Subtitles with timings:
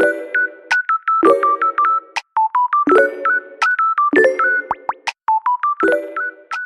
[0.00, 0.29] thank you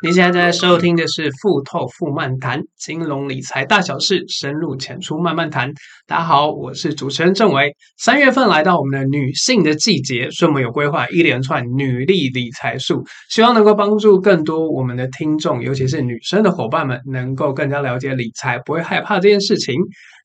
[0.05, 5.73] 你现在在收听的是富透富漫谈金融理财大小事，深入浅出慢慢谈。
[6.05, 7.75] 大家好，我是主持人郑维。
[7.97, 19.73] 三月份来到我们的女性的季节，所以我们有规划一连串女力理财术，希望能够帮助更多我们的听众，尤其是女生的伙伴们，能够更加了解理财，不会害怕这件事情。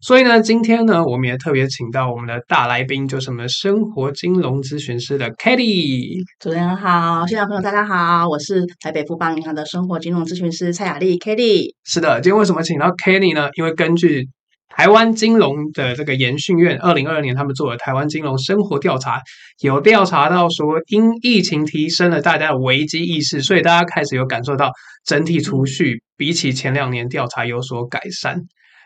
[0.02, 6.22] 所以呢，今天呢，我们也特别请到我们的大来宾，就是我们生活金融咨询师的 Kelly。
[6.38, 11.74] 主持人好，现场朋友大家好，我是台北富邦银行的生活金融咨询师蔡雅丽 Kelly。
[11.84, 13.50] 是的，今天为什么请到 Kelly 呢？
[13.54, 14.28] 因为根据
[14.68, 19.20] 台湾金融的这个研讯院二零二二年他们做的台湾金融生活调查，
[19.62, 24.72] 有调查到说，因疫情提升了大家的危机意识，所以大家开始有感受到
[25.04, 28.40] 整体储蓄比起前两年调查有所改善。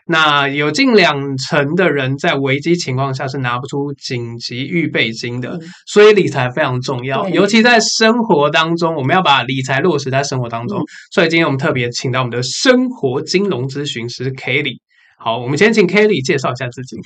[0.07, 10.79] 那有近两成的人在危机情况下是拿不出紧急预备金的，所以理财非常重要，尤其在生活当中，我们要把理财落实在生活当中。
[11.13, 14.77] 所以今天我们特别请到我们的生活金融咨询师 Kelly。
[15.19, 16.99] 好，我们先请 Kelly 介绍一下自己。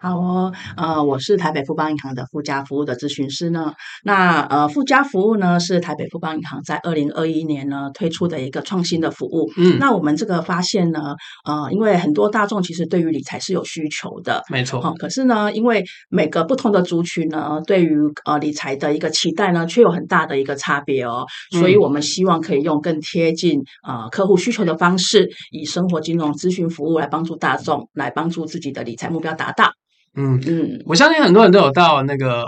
[0.00, 3.72] 好哦，呃，我是台北富邦银行的附加服务的咨询师呢。
[4.04, 9.50] 那呃，附加服务呢是台北富邦银行在二零二一年呢推出的一个创新的服务。
[9.56, 14.80] 嗯，那我们这个发现呢，呃，因为很多大众其实对于理财是有需求的，没错。
[14.80, 21.26] 好，可是呢，因为每个不同的族群呢，对于呃理财的一个期待呢，却有很大的一个差别哦。
[21.58, 29.72] 所以我们希望可以用更贴近呃客户需求的方式，以生活金融咨询服务来帮助大众，来帮助自己的理财目标达到。
[30.18, 32.44] 嗯嗯，我相信很多人都有到那个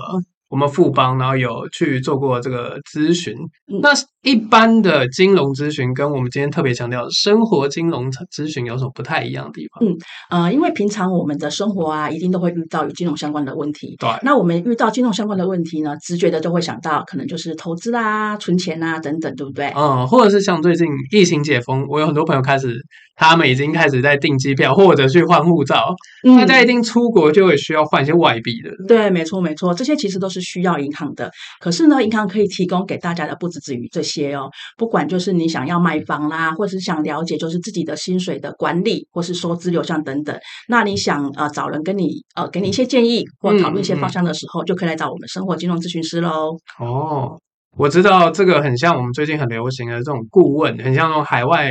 [0.48, 3.32] 我们富邦，然后有去做过这个咨询。
[3.80, 3.90] 那
[4.22, 9.88] 一般的金融咨询跟我们今天特别强调的生活金融咨询有什么不太一样的地方？
[9.88, 9.96] 嗯
[10.28, 13.94] 呃，因为平常我们的生活啊，一定都会遇到与金融相关的问题。
[14.00, 19.72] 对，那我们遇到金融相关的问题呢，直觉的就会想到可能就是投资啊、存钱啊等等，对不对？
[19.76, 22.74] 嗯，或者是像最近疫情解封，我有很多朋友开始。
[23.20, 25.94] 他们已经开始在订机票，或者去换护照。
[26.38, 28.70] 大家一定出国就会需要换一些外币的。
[28.88, 31.30] 对，没错，没错，这些其实都是需要银行的。
[31.60, 34.48] 可是呢，银行可以提供给大家的不止止于这些哦。
[34.78, 40.34] 不管就是你想要买房啦，或是想了解就是自己的薪水的管理，或是收支流向等等。
[40.68, 46.56] 那你想呃找人跟你呃给你一些建议或讨论一些方向的时候，嗯嗯、就可以来找我们生活金融咨询师喽。
[46.78, 47.38] 哦，
[47.76, 51.70] 我知道这个很像我们最近很流行的这种顾问，很像那种海外。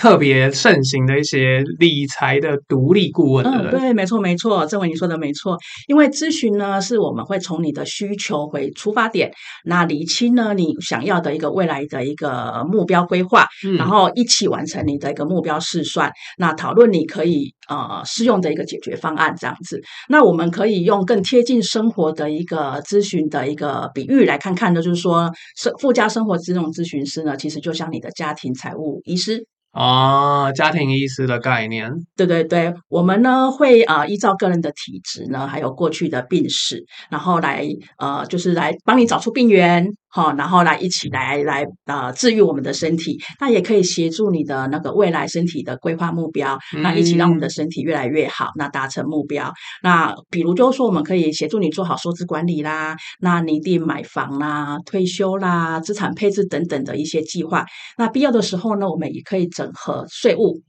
[0.00, 5.58] 特别盛行的一些理财的独立顾问的人，嗯，对，没错，没错，正伟你说的没错。
[5.88, 9.30] 因为咨询呢，是我们会从你的需求为出发点，
[9.66, 19.82] 那厘清呢你想要的一个未来的一个目标规划，嗯，然后一起完成你的一个目标试算，那讨论你可以呃适用的一个解决方案这样子。
[20.08, 29.44] 那我们可以用更贴近生活的一个咨询的一个比喻来看看呢，就是说，生附加生活这种咨询师呢，其实就像你的家庭财务医师。
[29.72, 37.64] 哦，家庭医师的概念，对对对，我们呢会呃依照个人的体质呢，还有过去的病史，然后来
[37.98, 39.86] 呃就是来帮你找出病源。
[40.12, 49.52] 好，然后来一起来来呃治愈我们的身体，那也可以协助你的那个未来身体的规划目标，那一起让我们的身体越来越好，那达成目标。
[49.84, 57.64] 那比如就是说，我们可以协助你做好收支管理啦，那拟定买房啦、退休啦、资产配置等等的一些计划。
[57.96, 60.60] 那必要的时候呢，我们也可以整合税务，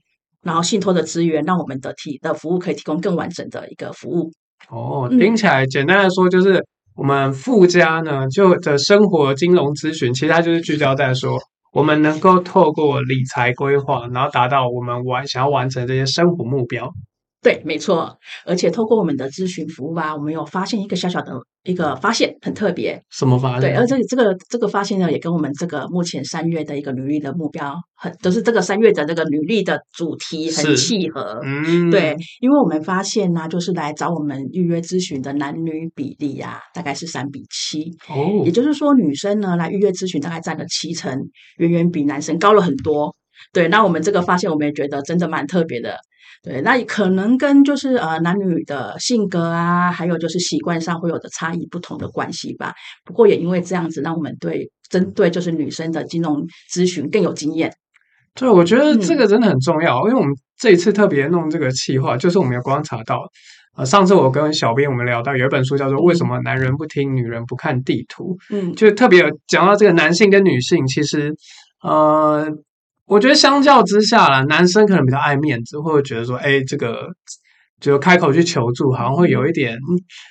[0.42, 4.30] 然后信托的资源，让我们的提的服务可以提供更完整的一个服务。
[4.70, 6.64] 哦，听起来简单的说就是。
[6.94, 11.38] 我们附加呢，就的生活金融咨询，其实它就是聚焦在说，
[11.72, 16.92] 我们能够透过理财规划，然后达到我们完想要完成这些生活目标。
[17.42, 18.16] 对，没错，
[18.46, 21.32] 而且透过我们的咨询服务啊，我们有发现一个小小的
[21.64, 23.02] 一个发现，很特别。
[23.10, 23.62] 什么发现？
[23.62, 31.40] 对，而这这个这个发现呢，也跟我们这个目前三月的一个履历的目标很，都、就是这个三月的这个履历的主题很契合。
[31.42, 37.90] 嗯，对，因为我们发现呢、啊，就是来找我们预约咨询的男女比例啊，大概是三比七。
[38.08, 41.12] 哦，也就是说，女生呢来预约咨询大概占了七成，
[41.56, 43.16] 远远比男生高了很多。
[43.52, 45.96] 对，那我们这个发现，我们也觉得真的蛮特别的。
[46.42, 52.72] 对，那可能跟就是呃男女的性格啊，还有就是习惯上会有的差异不同的关系吧。
[53.04, 57.72] 不过也因为这样子，让我们对针对就是女生的金融咨询更有经验。
[58.34, 63.20] 对，我觉得这个真的很重要，嗯、因为我们这一次特别弄这个企划，就是我们有观察到，
[63.76, 71.32] 呃，上次我跟小编我们聊到有一本书叫做《为什么男人不听女人不看地图》，嗯，就特别有讲到这个男性跟女性其实
[71.82, 72.48] 呃。
[73.06, 77.08] 我觉得相较之下啦，男生可能比较爱面子，或者觉得说，哎，这个
[77.82, 79.76] 就开口去求助，好像会有一点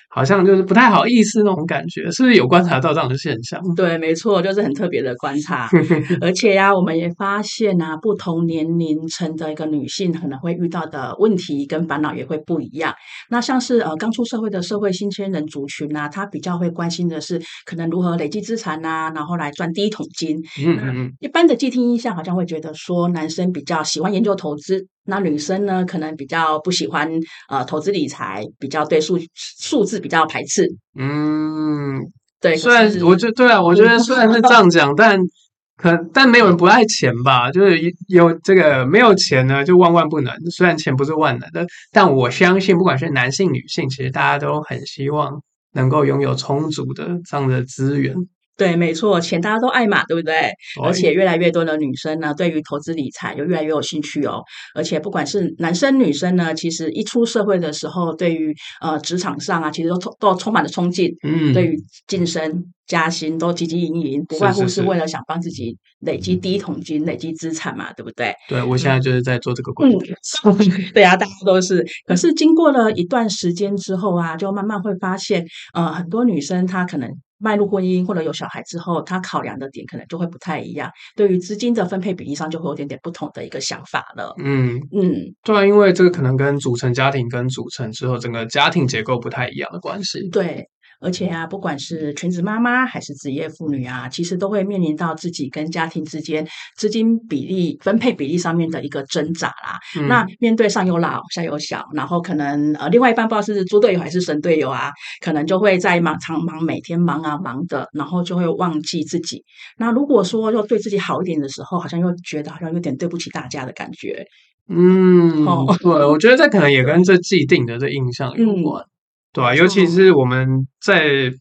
[0.10, 3.62] 好像就是不太好意思那种感觉，是不是有观察到这样的现象？
[3.76, 5.70] 对，没错，就是很特别的观察。
[6.20, 12.94] 而且呀、啊，我们也发现啊，不同年龄层的一个女性可能会遇到的问题跟烦恼也会不一样。
[13.30, 20.38] 那像是呃刚出社会的社会新鲜人族群啊，她比较会关心的是可能如何累积资产啊，然后来赚第一桶金。
[20.66, 21.12] 嗯嗯嗯。
[21.20, 24.88] 一般的既听印象好像会觉得说，男生比较喜欢研究投资。
[25.06, 27.10] 那女生呢，可能比较不喜欢
[27.50, 30.68] 呃投资理财，比较对数数字比较排斥。
[30.96, 32.00] 嗯，
[32.40, 32.56] 对。
[32.56, 35.20] 虽然我觉得对啊，我觉得虽然是这样讲，但
[35.76, 37.52] 可但没有人不爱钱吧？
[37.52, 40.32] 就是有这个没有钱呢，就万万不能。
[40.52, 45.42] 虽然钱不是万能的，但我相信，不管是男性女性，其实大家都很希望
[45.74, 48.16] 能够拥有充足的这样的资源。
[48.62, 50.34] 对，没错，钱大家都爱嘛，对不对？
[50.34, 50.86] 对。
[50.86, 54.40] 而且越来越多的女生呢，对于投资理财又越来越有兴趣哦。
[54.76, 61.12] 而且不管是男生女生呢，其实一出社会的时候，对于呃职场上啊，其实都充都充满了冲劲。
[61.28, 61.52] 嗯。
[61.56, 61.76] 对于
[62.06, 68.32] 晋升加薪都汲汲营营，不外乎是为了想帮自己累积第一桶金，累积资产嘛，对不对？
[68.48, 70.02] 对，我现在就是在做这个工作。
[70.46, 70.58] 嗯。
[70.94, 71.84] 对啊，大家都是。
[72.06, 75.44] 可是经过了一段时间之后啊，就慢慢会发现，
[75.74, 77.10] 呃，很多女生她可能。
[77.42, 84.34] 迈入婚姻或者有小孩之后，他考量的点可能就会不太一样，对于资金的分配比例上就会有点点不同的一个想法了。
[84.38, 90.30] 嗯嗯，对啊，因为这个可能跟组成家庭跟组成之后整个家庭结构不太一样的关系。
[90.30, 90.68] 对。
[91.02, 99.80] 而且啊，不管是全职妈妈还是职业妇女啊，其实都会面临到自己跟家庭之间资金比例分配比例上面的一个挣扎啦。
[100.00, 109.44] 嗯、那面对上有老下有小，然后可能呃，另外一半不知道是猪队友还是神队友啊，可能就会在忙常忙，每天忙啊忙的，然后就会忘记自己。
[109.78, 114.24] 那如果说要对自己好一点的时候，好像又觉得好像有点对不起大家的感觉。
[114.70, 118.84] 嗯，哦、对，我觉得这可能也跟这既定的这印象有关。
[118.84, 118.88] 嗯
[119.34, 121.32] 对啊，尤其是我们在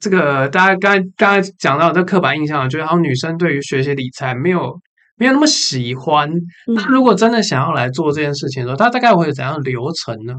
[0.00, 4.78] 这个大家刚才刚才讲到的这刻板印象，觉得好像女生对于学习理财没有
[5.16, 6.30] 没有那么喜欢。
[6.74, 10.34] 那如果真的想要来做这件事情的时候，她大概会有怎样的流程呢？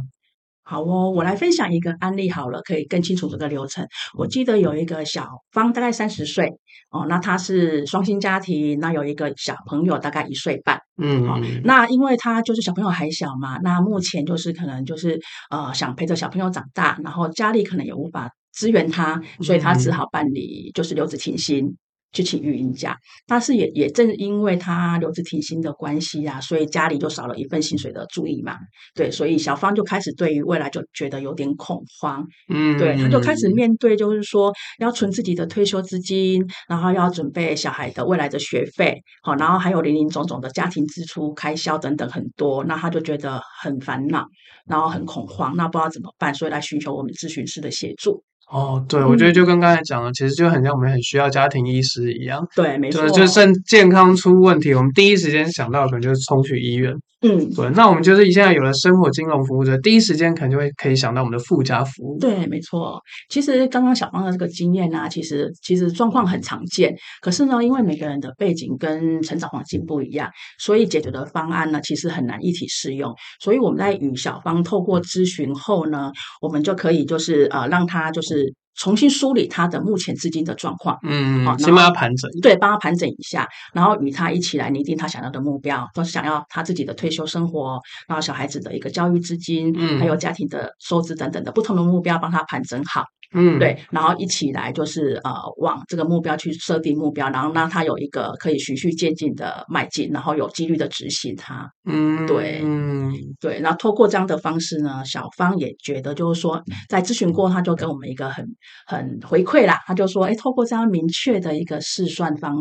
[0.69, 3.83] 好哦，我来分享一个案例好了，可以更清楚这个流程。
[4.15, 6.47] 我记得有一个小芳，大概三十岁
[6.91, 15.19] 哦，那她是双薪家庭，那有一个小朋友大概一岁半，嗯，好，那因为她就是小朋友还小嘛，那目前就是可能就是
[15.49, 21.75] 呃想陪着小朋友长大，然后家里可能也无法支援他，所以他只好办理就是留职停薪。
[22.11, 22.97] 去请育婴假，
[23.27, 28.57] 但是也也正因为他留职停薪的关系呀、啊，所以家里就少了一份薪水的注意嘛。
[28.95, 32.25] 对，所以小芳就开始对于未来就觉得有点恐慌。
[32.49, 44.25] 嗯，对，他就开始面对，就是说要存自己的退休资金，然后要准备小孩的未来的学费，好，然后还有林林总总的家庭支出开销等等很多，那他就觉得很烦恼，
[44.65, 48.23] 然后很恐慌，那不知道怎么办，所以来寻求我们咨询师的协助。
[48.49, 52.43] 哦，对，我觉得就跟刚才讲的，嗯、其实就很像我们很需要家庭医师一样。
[52.55, 53.07] 对，没错。
[53.09, 56.91] 就是健康出问题，我们第一时间想到可能就是冲去医院。
[57.21, 57.69] 嗯，对。
[57.71, 62.17] 那我们就是现在有了生活金融服务的，第一时间可能就会可以想到我们的附加服务。
[62.17, 63.01] 对，没错。
[63.29, 66.95] 其实刚刚小芳的这个经验呢、啊，其实其实状况很常见。
[67.21, 70.29] 可是呢，因为每个人的背景跟成长环境不一样，
[70.59, 73.13] 所以解决的方案呢，其实很难一体适用。
[73.41, 76.11] 所以我们在与小芳透过咨询后呢，
[76.41, 78.53] 我们就可以就是呃，让他就是。
[78.75, 93.03] 重新梳理他的目前资金的状况，嗯，好，先帮他盘整，对，帮他盘整一下，然后与他一起来拟定他想要的目标，都是想要他自己的退休生活，然后小孩子的一个教育资金，嗯，还有家庭的收支等等的不同的目标，帮他盘整好。
[93.33, 101.69] 嗯，对，然后一起来就是呃，往这个目标去设定目标，然后让他有一个可以循序渐进的迈进，然后有纪律的执行它。
[101.85, 108.45] 嗯，对，嗯，对，然后透过这样的方式呢，小芳也觉得就是说，在咨询过，他就给我们一个很
[108.87, 112.55] 很回馈啦，他就说，哎，透过这样明确的一个试算方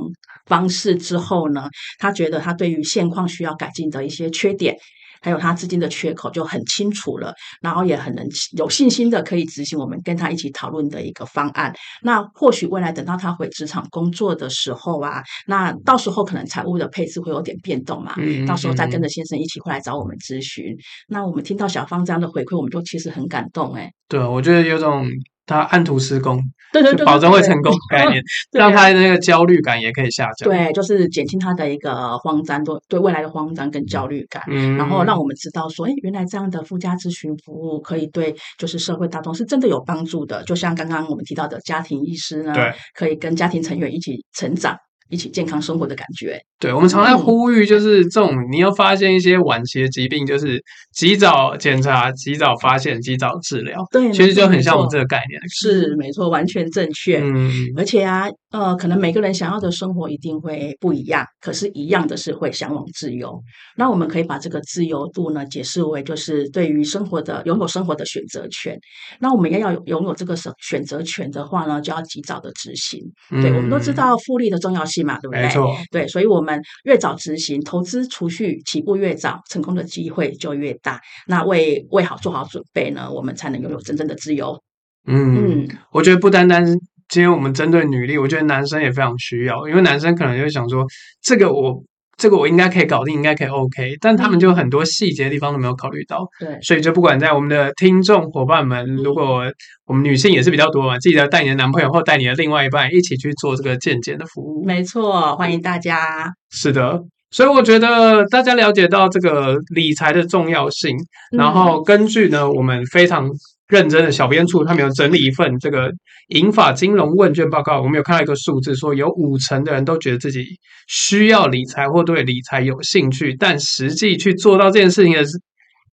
[0.47, 4.77] 方式之后呢，他觉得他对于现况需要改进的一些缺点。
[5.21, 11.75] 还有他资金的缺口就很清楚了，然后也很能有信心的可以执行我们跟他一起讨论的一个方案。
[12.03, 20.77] 那或许未来等到他回职场工作的时候啊，那到时候可能财务的配置会有点变动嘛，嗯，到时候再跟着先生一起会来找我们咨询。
[21.09, 23.91] 那我们听到小芳这样的回馈，我们就其实很感动哎。
[24.09, 25.07] 对，我觉得有种。
[25.49, 26.39] 他按图施工，
[26.73, 30.49] 对对对，保证会成功的概念， 让他的那个焦虑感也可以下降。
[30.49, 34.43] 对，就是减轻他的一个慌张，对对未来的慌张跟焦虑感。
[34.49, 40.45] 嗯，然后让我们知道说，哎，原来这样的附加咨询服务可以对就是社会大众是真的有帮助的。
[40.45, 44.77] 就像刚刚我们提到的家庭医师呢，对，可以跟家庭成员一起成长。
[45.09, 46.41] 一起健康生活的感觉。
[46.59, 50.63] 对，我们常在呼吁，就是这种你要发现一些晚期的疾病，就是
[50.93, 53.79] 及早检查、及早发现、及早治疗。
[53.93, 55.41] 对，其实就很像我们这个概念。
[55.49, 57.21] 是没错，完全正确。
[57.21, 63.41] 嗯，而且啊，呃，可能每个人想要的生活一定会不一样，可是，一样的是会向往自由。
[63.77, 68.77] 那我们可以把这个自由度呢，解释为就是对于生活的拥有生活的选择权。
[69.21, 73.01] 那我们要要拥有这个选选择权的话呢，就要及早的执行。
[73.31, 75.43] 嗯、对，我们都知道复利的重要性嘛，对不对？
[75.43, 75.77] 没错。
[75.91, 81.01] 对，所以我们越早执行投资储蓄起步越早，成功的机会就越大。
[81.27, 84.61] 那为为好做好准备呢，我们才能拥有真正的自由。
[85.07, 86.65] 嗯，嗯，我觉得不单单
[87.09, 90.87] 今天我们针对女力，我觉得男生也非常需要，因为男生可能就会想说，
[91.23, 91.83] 这个我。
[92.19, 96.29] 这个我应该可以搞定，应该可以 OK，但他们就很多细节的地方都没有考虑到。
[96.41, 99.45] 对，所以就不管在我们的听众伙伴们，如果
[99.87, 104.65] 我们女性也是比较多嘛，记得带你的男朋友或带你的另外一半一起去做这个健检的服务。
[104.67, 106.31] 没错，欢迎大家。
[106.51, 110.97] 是的，所以我觉得大家了解到这个理财的重要性，
[111.31, 113.31] 然后根据呢，我们非常。
[113.69, 115.91] 认真的小编处，他们有整理一份这个
[116.29, 117.81] 银发金融问卷报告。
[117.81, 120.45] 我们有看到一个数字，说有五成的人都觉得自己
[120.89, 125.39] 需要理财或对理财有兴趣，但实际去做到这件事情的是，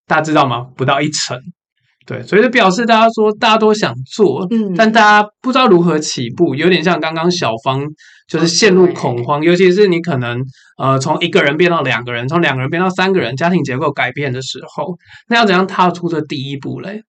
[0.07, 0.66] 大家知道吗？
[0.76, 1.38] 不到一成。
[2.07, 7.83] 对，所以就表示大家说大家都想做，嗯，但大家不知道如何起步，有点像刚刚小方
[8.28, 10.38] 就是陷入恐慌，尤其是你可能
[10.76, 14.97] 呃从一个人变到两个人，从两个人变到三个人，家庭结构改变的时候，
[15.28, 17.02] 那要怎样踏出这第一步嘞？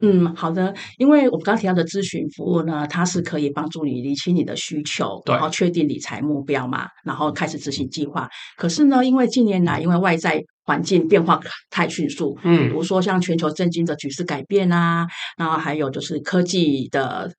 [0.00, 8.28] 嗯，好的，因为我们刚刚提到的咨询服务呢，它是可以帮助你理清你的需求，然后确定理财目标嘛，然后开始执行计划。
[8.56, 11.38] 可是呢，因为近年来因为外在环境变化
[11.68, 17.30] 太迅速，嗯，比如说像全球震惊的局势改变啊，然后还有就是科技的。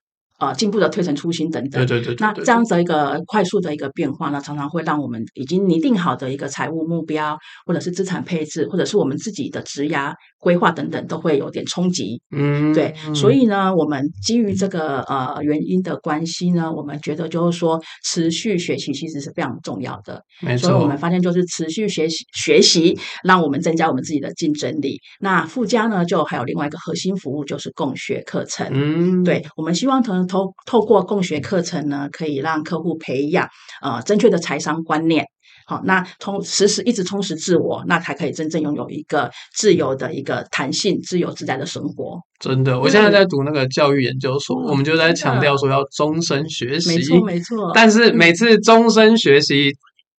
[0.42, 12.20] 呃，进步的推陈出新等等，对对对，对，那这样子一个快速的一个变化呢，常常会让我们已经拟定好的一个财务目标，或者是资产配置，或者是我们自己的职涯规划等等，都会有点冲击。
[12.36, 20.24] 嗯，对，所以呢，我们基于这个呃原因的关系呢，我们觉得就是说，持续学习其实是非常重要的。
[20.42, 25.00] 没错，所以我们发现就是持续学习学习，让我们增加我们自己的竞争力。
[25.20, 28.68] 那附加呢，就还有另外一个核心服务，就是共学课程。
[28.72, 33.48] 嗯，对，我们希望从透透过共学课程呢，可以让客户培养
[33.82, 35.26] 呃正确的财商观念。
[35.68, 42.20] 好，那充时时一直充实自我，那才可以真正拥有一个自由的一个弹性、自由自在的生活。
[42.40, 46.90] 真的，我现在在读那个教育研究所，嗯、我们就在强调说要终身学习。
[46.90, 47.72] 没错，没错。
[47.74, 49.72] 但是每次终身学习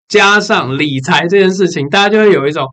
[0.07, 2.65] 加上理财这件事情，大家就会有一种。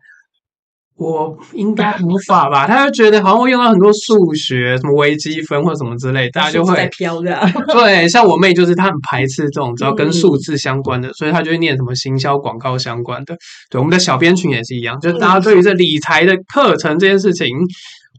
[1.01, 2.67] 我应该无法吧？
[2.69, 7.35] 他就觉得好像会用到很多数学，什么微积分或什么之类，大家就会飘的。
[7.73, 13.35] 对，像我妹就是她很排斥这种只要跟数字相关的，嗯、所以她就会念什么行销广告相关的。
[13.71, 17.65] 对，我们的小编群也是一样，就是大家对于这理财的课程这件事情，嗯、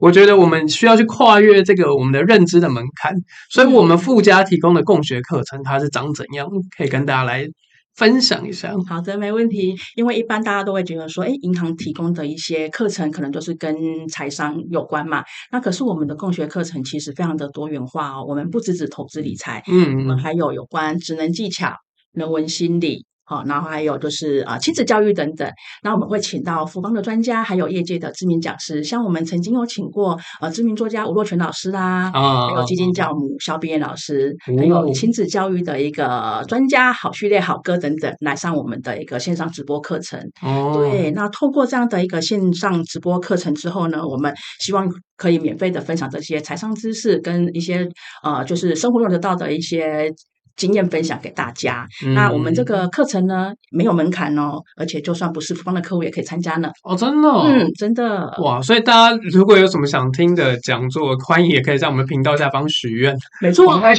[0.00, 3.14] 我觉得我们需要去跨越这个我们的认知的门槛，
[3.48, 7.46] 所以我们附加提供的共学课程它是长怎样，可以跟大家来。
[7.94, 9.76] 分享一下，好的，没问题。
[9.96, 13.76] 因为一般大家都会觉得说，哎，银行提供的一些课程可能都是跟
[14.08, 15.22] 财商有关嘛。
[15.50, 18.24] 那可是我们的共学课程其实非常的多元化哦。
[18.26, 21.74] 我们不只只投资理财，嗯，我们还有有关职能技巧、
[22.12, 23.04] 人文心理。
[23.32, 25.50] 好，然后还有就是啊，亲子教育等等。
[25.82, 40.20] 那我们会请到福邦的专家，还有业界的知名讲师，像我们曾经有请过呃知名作家吴若权老师啦，啊，还有基金教母肖碧燕老师，还有亲子教育的一个专家好序列好哥等等，来上我们的一个线上直播课程。
[40.42, 44.86] 哦，对，那透过这样的一个线上直播课程之后呢，我们希望
[45.16, 47.88] 可以免费的分享这些财商知识跟一些
[48.22, 50.12] 呃，就是生活用得到的一些。
[50.56, 51.86] 经验分享给大家。
[52.04, 56.70] 嗯、那我们这个课程呢，没有门槛哦，而且就算不是福邦的客户也可以参加呢。
[56.82, 57.44] 哦，真的、哦？
[57.46, 58.32] 嗯，真的。
[58.42, 63.16] 哇，所以大家如果有什么想听的讲座，欢迎也可以在我们频道下方许愿。
[63.40, 63.94] 没错，我还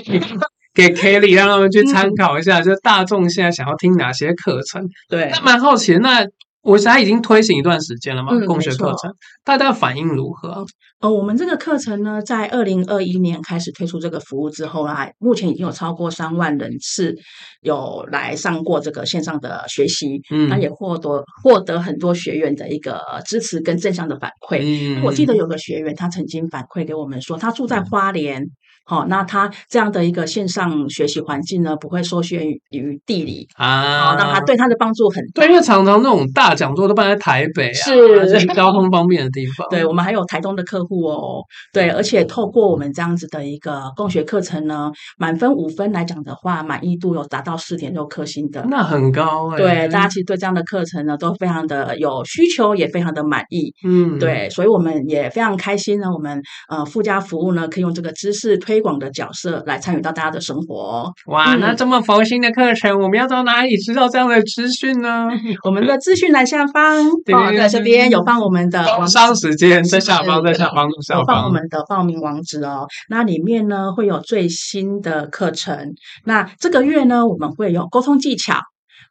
[0.73, 4.81] 给 Kelly 让他们去参考一下，嗯、就大众现在想要听哪些课程。
[5.09, 6.25] 对，那蛮好奇的那。
[6.63, 10.65] 我现在已经推行一段时间了嘛，共学课程，大家反应如何？
[11.01, 17.13] 呃，我们这个课程呢，在二零二一年开始推出这个服务之后啊，目前已经有超过三万人次
[17.61, 24.61] 有来上过这个线上的学习，嗯，他也获得获得很多学员的一个支持跟正向的反馈。
[24.63, 28.47] 嗯，我记得有个学员他曾经反馈给我们说，他住在花莲。
[28.85, 35.41] 好，那他这样的一个线上学习环境呢，不会受限于地理啊，那他对他的帮助很大。
[35.41, 39.67] 对，因为常常那种大讲座都办在台北啊，是交通方便的地方。
[39.69, 41.41] 对，我们还有台东的客户哦。
[41.71, 49.57] 对，而且透过我们这样子的一个共学课程呢，满分五分来讲的话，满意度有达到四点六颗星的，那很高哎。
[49.57, 53.73] 对，大家其实对这样的课程呢，都非常的有需求，也非常的满意。
[53.87, 56.11] 嗯，对，所以我们也非常开心呢。
[56.11, 61.11] 我们呃附加服务呢，可以用这个知识推广的角色来参与到大家的生活。
[61.27, 65.27] 哇，嗯、那这么佛心的课程，我们要到哪里知道这样的资讯呢？
[65.63, 72.87] 我们的资讯栏下方， 对哦，在这边有放我们的网上时间，在下方，在下方，下方有放我们的报名网址哦。
[73.09, 75.93] 那里面呢会有最新的课程。
[76.25, 78.59] 那这个月呢，我们会有沟通技巧。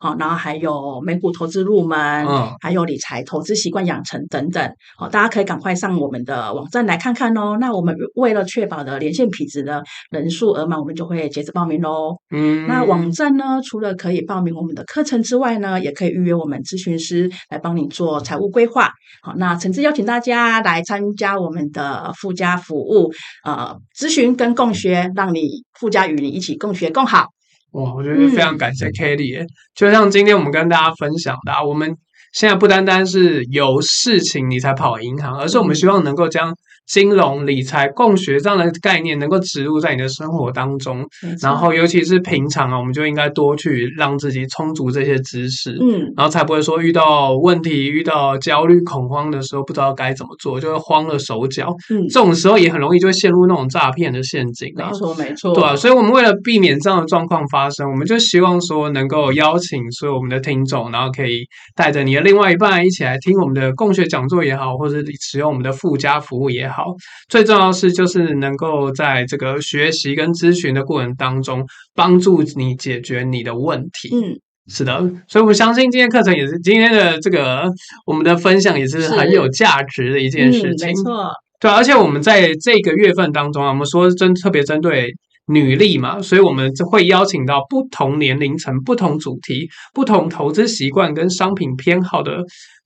[0.02, 4.68] 好，然后还有美股投资入门，嗯，还有理财投资习惯养成等等。
[4.96, 7.56] 好，大家可以赶快上我们的网站来看看哦。
[7.60, 9.80] 那我们为了确保的连线品质的
[10.10, 12.16] 人数额满，我们就会截止报名喽。
[12.32, 18.90] 嗯，那网站呢，除了可以报名我们的课程之外呢，也可以预约我们咨询师来帮你做财务规划。
[19.22, 23.12] 好，那诚挚邀请大家来参加我们的附加服务，
[23.44, 27.28] 呃，咨询跟共学，让你附加与你一起共学更好。
[27.72, 31.96] 哇，我觉得非常感谢 Kelly，、嗯、就像今天我们跟大家分享的，我们
[32.32, 36.54] 现在不单单是有事情你才跑银行，而是我们希望能够将。
[36.92, 41.06] 金融理财共学这样的概念能够植入在你的生活当中，
[41.40, 51.74] 然后尤其是平常啊，我们就应该多去让自己充足这些知识，嗯，然后才不会说遇到问题、遇到焦虑、恐慌的时候不知道该怎么做，就会慌了手脚。
[51.88, 54.90] 嗯，这种时候也很容易就会陷入那种诈骗的陷阱啊。
[54.90, 66.81] 没错，没错，对啊，所以我们为了避免这样的状况发生，我们就希望说能够邀请所有我们的听众，然后可以带着你的另外一半一起来听我们的共学讲座也好，或者使用我们的附加服务也好。
[66.82, 66.96] 好，
[67.28, 74.10] 最重要的是就是能够在这个学习跟咨询的过程当中，帮助你解决你的问题。
[74.12, 74.34] 嗯，
[74.66, 74.98] 是的，
[75.28, 77.70] 所以我相信今天课程也是今天的这个
[78.04, 80.88] 我们的分享也是很有价值的一件事情。
[80.88, 85.12] 嗯，没错，对，而且我们在这个月份当中啊，我们说针特别针对
[85.46, 92.42] 女力嘛，所以我们会邀请到不同年龄层、不同主题、不同投资习惯跟商品偏好的。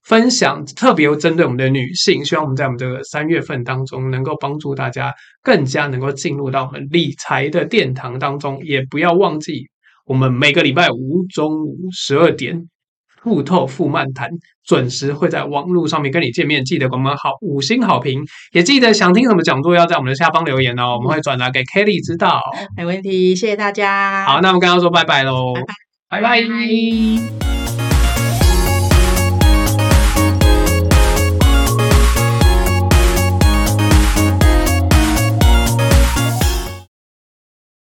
[0.07, 8.61] 分享特别针对我们的女性，希望我们在我们这个三月份当中，能够帮助大家更加能够进入到我们理财的殿堂当中。
[8.63, 9.65] 也不要忘记，
[10.05, 12.69] 我们每个礼拜五中午十二点，
[13.21, 14.31] 富透富漫谈
[14.65, 16.65] 准时会在网络上面跟你见面。
[16.65, 18.21] 记得给我们好五星好评，
[18.53, 22.41] 也记得想听什么讲座，要在我们的下方留言哦，我们会转达给 Kelly 知道。
[22.77, 24.25] 没问题，谢谢大家。
[24.25, 25.53] 好，那我们刚刚说拜拜喽，
[26.09, 27.66] 拜拜，拜拜。